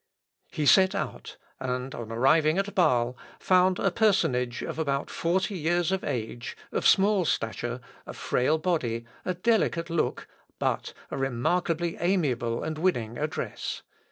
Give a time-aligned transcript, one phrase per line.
[0.49, 5.91] He set out, and on arriving at Bâle, found a personage of about forty years
[5.91, 10.27] of age, of small stature, a frail body, a delicate look,
[10.57, 13.83] but a remarkably amiable and winning address.